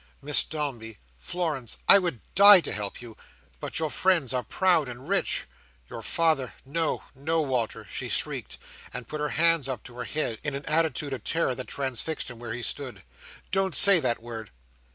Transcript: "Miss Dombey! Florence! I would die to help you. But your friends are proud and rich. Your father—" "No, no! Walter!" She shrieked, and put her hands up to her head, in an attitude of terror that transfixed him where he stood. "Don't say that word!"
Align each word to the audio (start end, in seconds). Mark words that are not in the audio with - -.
"Miss 0.19 0.43
Dombey! 0.43 0.97
Florence! 1.19 1.77
I 1.87 1.99
would 1.99 2.21
die 2.33 2.59
to 2.61 2.71
help 2.73 3.03
you. 3.03 3.15
But 3.59 3.77
your 3.77 3.91
friends 3.91 4.33
are 4.33 4.41
proud 4.41 4.89
and 4.89 5.07
rich. 5.07 5.43
Your 5.91 6.01
father—" 6.01 6.55
"No, 6.65 7.03
no! 7.13 7.39
Walter!" 7.43 7.85
She 7.87 8.09
shrieked, 8.09 8.57
and 8.91 9.07
put 9.07 9.21
her 9.21 9.29
hands 9.29 9.67
up 9.67 9.83
to 9.83 9.97
her 9.97 10.05
head, 10.05 10.39
in 10.43 10.55
an 10.55 10.65
attitude 10.65 11.13
of 11.13 11.23
terror 11.23 11.53
that 11.53 11.67
transfixed 11.67 12.31
him 12.31 12.39
where 12.39 12.53
he 12.53 12.63
stood. 12.63 13.03
"Don't 13.51 13.75
say 13.75 13.99
that 13.99 14.23
word!" 14.23 14.49